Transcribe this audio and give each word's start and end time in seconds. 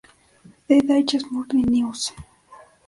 The 0.67 0.81
Dallas 0.81 1.29
Morning 1.31 1.65
News. 1.67 2.11